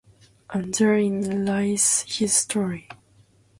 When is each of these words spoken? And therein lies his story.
And 0.49 0.73
therein 0.73 1.45
lies 1.45 2.01
his 2.07 2.35
story. 2.35 2.89